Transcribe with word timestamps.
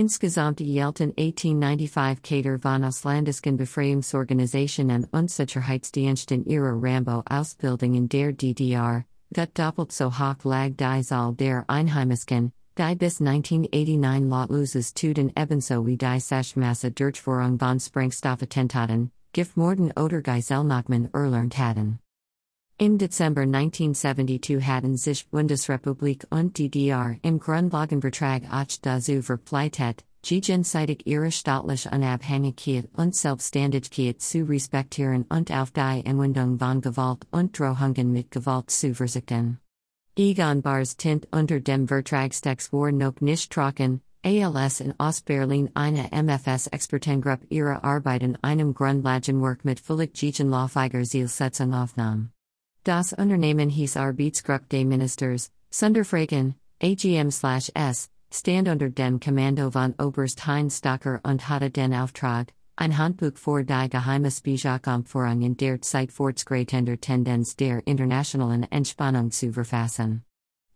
Insgesamt 0.00 0.62
Yelten 0.62 1.12
1895 1.18 2.22
Kater 2.22 2.58
von 2.58 2.84
Ausländischen 2.84 3.58
Befreiungsorganisation 3.58 4.90
und 4.90 5.12
Unsicherheitsdiensten 5.12 6.46
ihrer 6.46 6.72
Rambo 6.72 7.22
Ausbildung 7.28 7.92
in 7.92 8.08
der 8.08 8.32
DDR, 8.32 9.04
gut 9.34 9.50
doppelt 9.52 9.92
so 9.92 10.10
hoch 10.10 10.42
lag 10.44 10.70
die 10.70 11.02
Zahl 11.02 11.34
der 11.34 11.66
Einheimischen, 11.68 12.50
die 12.78 12.94
bis 12.96 13.20
1989 13.20 14.30
Lautloses 14.30 14.94
Tuden 14.94 15.32
ebenso 15.36 15.86
wie 15.86 15.98
die 15.98 16.18
Sachmasse 16.18 16.92
Durchführung 16.92 17.58
von 17.58 17.78
Sprengstoffattentaten, 17.78 19.10
Giftmorden 19.34 19.92
oder 19.98 20.22
Geiselnahmen 20.22 21.10
erlernt 21.12 21.58
hatten. 21.58 21.98
Im 22.82 22.96
Dezember 22.96 23.42
1972 23.42 24.66
hatten 24.66 24.96
sich 24.96 25.28
Bundesrepublik 25.28 26.26
und 26.30 26.56
DDR 26.56 27.14
im 27.20 27.38
Grundlagenvertrag 27.38 28.44
auch 28.50 28.74
dazu 28.80 29.20
verpflichtet, 29.20 30.02
gegenseitig 30.22 31.06
ihre 31.06 31.30
staatliche 31.30 31.90
Unabhängigkeit 31.90 32.88
und 32.96 33.14
Selbstständigkeit 33.14 34.22
zu 34.22 34.44
respektieren 34.44 35.26
und 35.28 35.50
auf 35.50 35.72
die 35.72 35.80
Anwendung 36.06 36.58
von 36.58 36.80
Gewalt 36.80 37.26
und 37.30 37.58
Drohungen 37.58 38.12
mit 38.12 38.30
Gewalt 38.30 38.70
zu 38.70 38.94
verzichten. 38.94 39.58
Egon 40.16 40.62
Bahrs 40.62 40.96
Tint 40.96 41.28
unter 41.32 41.60
dem 41.60 41.86
Vertragstext 41.86 42.72
war 42.72 42.92
noch 42.92 43.20
nicht 43.20 43.52
trocken, 43.52 44.00
ALS 44.24 44.80
in 44.80 44.94
Ostberlin 44.98 45.68
eine 45.74 46.08
MFS-Expertengruppe 46.12 47.44
ihre 47.50 47.84
Arbeiten 47.84 48.38
einem 48.40 48.72
Grundlagenwerk 48.72 49.66
mit 49.66 49.80
völlig 49.80 50.14
gegenläufiger 50.14 51.02
Zielsetzung 51.02 51.74
aufnahm. 51.74 52.30
Das 52.82 53.12
Unternehmen 53.12 53.68
hieß 53.68 53.98
Arbeitsgruppe 53.98 54.86
Ministers, 54.86 55.50
Sonderfragen, 55.70 56.54
AGM/S, 56.82 58.08
stand 58.32 58.68
unter 58.68 58.88
dem 58.88 59.20
Kommando 59.20 59.70
von 59.70 59.94
Oberst 60.00 60.46
Heinz 60.46 60.78
Stocker 60.78 61.20
und 61.22 61.46
hatte 61.46 61.70
den 61.70 61.92
Auftrag, 61.92 62.54
ein 62.76 62.96
Handbuch 62.96 63.36
für 63.36 63.64
die 63.64 63.90
geheime 63.90 64.30
Spiegelkampfführung 64.30 65.58
der 65.58 65.82
Zeit 65.82 66.10
fortschreitender 66.10 66.98
Tendenz 66.98 67.54
der 67.54 67.86
internationalen 67.86 68.62
Entspannung 68.72 69.30
zu 69.30 69.52
verfassen. 69.52 70.24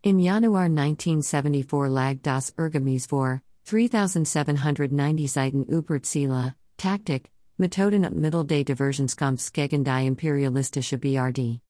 Im 0.03 0.19
Januar 0.19 0.65
1974 0.65 1.89
lag 1.89 2.17
das 2.21 2.51
Ergebnis 2.51 3.07
vor, 3.07 3.41
3790 3.65 5.31
Seiten 5.31 5.63
über 5.63 6.03
Ziele, 6.03 6.53
Taktik, 6.77 7.31
Methoden 7.57 8.05
und 8.05 8.15
Mittel 8.15 8.45
des 8.45 8.65
Diversionskampfs 8.65 9.51
gegen 9.51 9.83
die 9.83 10.05
imperialistische 10.05 10.99
BRD. 10.99 11.61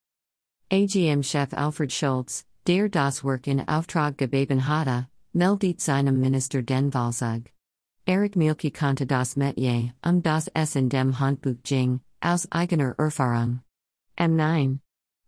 AGM-Chef 0.71 1.53
Alfred 1.53 1.91
Scholz, 1.91 2.43
der 2.65 2.89
das 2.89 3.23
Werk 3.23 3.45
in 3.45 3.67
Auftrag 3.67 4.17
gebeten 4.17 4.67
hatte, 4.67 5.07
meldet 5.31 5.79
seinem 5.79 6.19
Minister 6.19 6.63
den 6.63 6.91
Wahlsieg. 6.91 7.53
Erich 8.07 8.35
Mielke 8.35 8.71
konnte 8.71 9.05
das 9.05 9.35
Metier, 9.35 9.93
um 10.03 10.23
das 10.23 10.49
es 10.55 10.75
in 10.75 10.89
dem 10.89 11.19
Handbuch 11.19 11.61
ging, 11.61 12.01
aus 12.19 12.47
eigener 12.51 12.95
Erfahrung. 12.97 13.61
M9. 14.17 14.79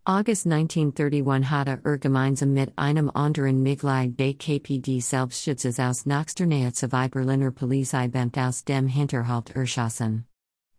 August 0.06 0.48
1931 0.48 1.52
hatte 1.52 1.82
er 1.84 1.98
gemeinsam 2.00 2.54
mit 2.54 2.76
einem 2.76 3.12
anderen 3.14 3.62
Mitglied 3.62 4.18
des 4.20 4.38
KPD 4.40 5.02
Selbstschutzes 5.02 5.80
aus 5.80 6.08
Nähe 6.08 6.74
zwei 6.74 7.10
Berliner 7.10 7.52
Polizeibeamte 7.52 8.42
aus 8.42 8.64
dem 8.64 8.88
Hinterhalt 8.88 9.56
erschossen. 9.56 10.26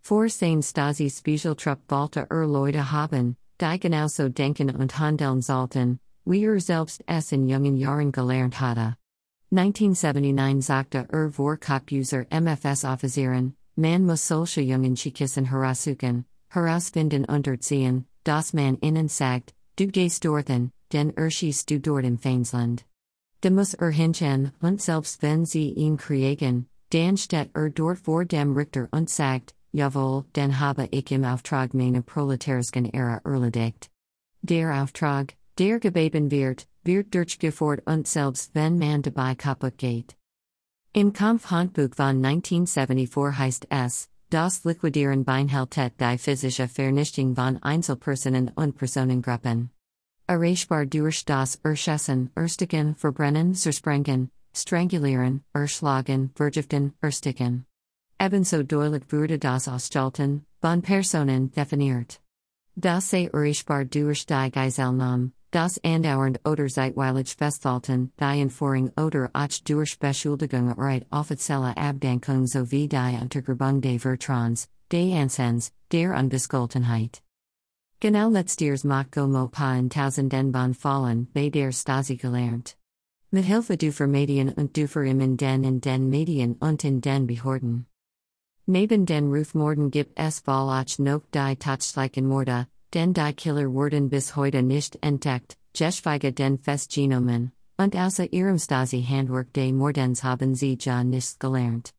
Vor 0.01 0.29
seine 0.29 0.63
Stasi 0.65 1.11
Specialtrupp 1.11 1.81
wollte 1.89 2.27
er 2.29 2.47
Leute 2.47 2.91
haben, 2.91 3.37
die 3.61 3.79
genauso 3.79 4.29
denken 4.29 4.71
und 4.71 4.99
handeln 4.99 5.43
sollten, 5.43 5.99
wie 6.25 6.45
er 6.45 6.61
selbst 6.61 7.03
es 7.07 7.33
in 7.33 7.49
jungen 7.49 7.77
Jahren 7.77 8.13
gelernt 8.13 8.61
hatte. 8.61 8.97
1979 9.51 10.65
sagte 10.65 11.07
er 11.11 11.33
vor 11.33 11.57
Kopuser 11.57 12.27
MFS-Offizieren, 12.31 13.55
man 13.77 14.05
muss 14.05 14.27
solche 14.27 14.61
jungen 14.61 14.97
Schikissen 14.97 15.47
heraussuchen, 15.47 16.27
herausfinden 16.49 17.25
und 17.25 17.47
erziehen, 17.47 18.07
das 18.25 18.53
man 18.53 18.77
innen 18.79 19.09
sagt, 19.09 19.55
du 19.77 19.87
gehst 19.87 20.25
dorthin, 20.25 20.71
denn 20.93 21.17
er 21.17 21.31
schießt 21.31 21.71
du 21.71 21.81
dort 21.81 22.05
im 22.05 22.19
Feindland. 22.19 22.85
De 23.43 23.51
muss 23.51 23.75
er 23.75 23.91
hinchen, 23.91 24.53
und 24.61 24.83
selbst 24.83 25.23
wenn 25.23 25.47
sie 25.47 25.71
ihn 25.71 25.97
kriegen, 25.97 26.67
dann 26.91 27.17
steht 27.17 27.51
er 27.55 27.71
dort 27.71 27.99
vor 27.99 28.25
dem 28.25 28.57
Richter 28.57 28.89
und 28.91 29.09
sagt, 29.09 29.55
jawohl, 29.73 30.25
den 30.35 30.61
habe 30.61 30.89
ich 30.91 31.11
im 31.11 31.25
Auftrag 31.25 31.75
meiner 31.75 32.03
proletarischen 32.03 32.93
Ära 32.93 33.21
erledigt. 33.25 33.91
Der 34.43 34.83
Auftrag, 34.83 35.35
der 35.59 35.81
gebeten 35.81 36.31
wird, 36.31 36.67
wird 36.85 37.15
durchgeführt 37.15 37.83
und 37.87 38.07
selbst 38.07 38.55
wenn 38.55 38.79
man 38.79 39.03
dabei 39.03 39.35
kaputt 39.35 39.79
geht. 39.79 40.17
Im 40.93 41.13
Kampfhandbuch 41.13 41.95
von 41.95 42.25
1974 42.25 43.39
heißt 43.39 43.67
es, 43.71 44.09
das 44.31 44.65
Liquidieren 44.65 45.25
beinhaltet 45.25 45.95
die 46.01 46.19
physische 46.19 46.69
Vernichtung 46.69 47.35
von 47.35 47.63
Einzelpersonen 47.63 48.51
und 48.55 48.77
Personengruppen. 48.77 49.71
Erreichbar 50.27 50.87
durch 50.87 51.25
das 51.25 51.57
Erschießen, 51.63 52.31
Ersticken, 52.35 52.95
Verbrennen, 52.97 53.55
Zersprengen, 53.55 54.31
Strangulieren, 54.53 55.45
Erschlagen, 55.55 56.31
Vergiften, 56.35 56.93
Ersticken. 57.01 57.68
Ebenso 58.21 58.65
deutlich 58.65 59.05
wurde 59.13 59.39
das 59.39 59.69
Ausschalten 59.69 60.45
von 60.61 60.83
Personen 60.83 61.53
definiert. 61.53 62.21
Das 62.75 63.11
sei 63.11 63.27
erreichbar 63.27 63.85
durch 63.85 64.27
die 64.27 64.51
Geiselnahme, 64.51 65.31
das 65.53 65.79
Andauernd 65.85 66.41
oder 66.45 66.67
zeitweilig 66.67 67.37
Festhalten, 67.37 68.11
die 68.19 68.41
Entführung 68.41 68.91
oder 68.97 69.31
auch 69.33 69.49
durch 69.65 70.01
Beschuldigung 70.01 70.73
oder 70.73 71.07
offizielle 71.13 71.77
Abdankung 71.77 72.49
sowie 72.49 72.89
die 72.89 73.19
Untergrabung 73.23 73.81
des 73.81 74.03
Vertrauens, 74.03 74.69
des 74.91 75.15
Ansehens, 75.15 75.73
der 75.93 76.17
Unbescholtenheit. 76.17 77.23
Genau 78.01 78.31
letzteres 78.31 78.83
macht 78.83 79.13
Gomo 79.13 79.49
in 79.79 79.91
tausenden 79.91 80.53
von 80.53 80.75
Fallen 80.75 81.29
bei 81.33 81.51
der 81.51 81.71
Stasi 81.71 82.17
gelernt. 82.17 82.77
Mit 83.31 83.45
Hilfe 83.45 83.77
du 83.77 83.93
Medien 84.09 84.49
und 84.51 84.77
du 84.77 84.89
in 85.03 85.37
den 85.37 85.63
in 85.63 85.81
den 85.81 86.11
Medien 86.11 86.57
und 86.59 86.83
in 86.83 87.01
den 87.01 87.29
Behörden. 87.29 87.87
Neben 88.71 89.07
den 89.07 89.31
Ruthmorden 89.31 89.91
gibt 89.91 90.19
es 90.19 90.47
wohl 90.47 90.69
auch 90.69 90.99
noch 90.99 91.23
die 91.33 91.57
Tatschleichen 91.57 92.27
Morde, 92.27 92.67
den 92.93 93.15
die 93.15 93.33
Killer 93.33 93.73
wurden 93.73 94.11
bis 94.11 94.37
heute 94.37 94.63
nicht 94.63 94.99
entdeckt, 95.01 95.57
geschweige 95.73 96.35
den 96.35 96.59
Festgenomen, 96.59 97.53
und 97.79 97.97
außer 97.97 98.31
ihrem 98.31 98.59
Stasi-Handwerk 98.59 99.55
des 99.55 99.73
Mordens 99.73 100.23
haben 100.23 100.55
sie 100.55 100.77
ja 100.79 101.03
nichts 101.03 101.39
gelernt. 101.39 101.95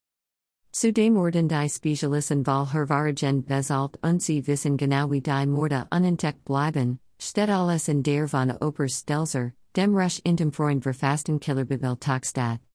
Zudem 0.72 1.16
wurden 1.16 1.48
die 1.48 1.68
Spezialisten 1.68 2.46
Wahlhervaragen 2.46 3.44
besalt 3.46 3.98
und 4.04 4.22
sie 4.22 4.46
wissen 4.46 4.78
genau 4.78 5.10
wie 5.10 5.22
die 5.22 5.48
Morde 5.48 5.88
unentdeckt 5.90 6.46
bleiben, 6.46 7.00
steht 7.20 7.50
alles 7.50 7.88
in 7.88 8.04
der 8.04 8.28
von 8.28 8.52
Oberst 8.52 9.02
Stelzer, 9.02 9.54
dem 9.76 9.96
Recht 9.96 10.20
in 10.20 10.36
dem 10.36 10.52
Freund 10.52 10.84
verfassten 10.84 11.40
Killerbibel 11.40 11.98
Tagstat. 11.98 12.60